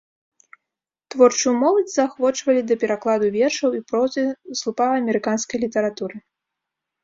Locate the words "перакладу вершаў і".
2.85-3.85